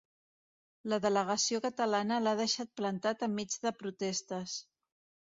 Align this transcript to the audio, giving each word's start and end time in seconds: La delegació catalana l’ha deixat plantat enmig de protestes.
La 0.93 0.97
delegació 1.01 1.59
catalana 1.65 2.17
l’ha 2.27 2.33
deixat 2.39 2.71
plantat 2.81 3.25
enmig 3.27 3.59
de 3.67 3.75
protestes. 3.83 4.57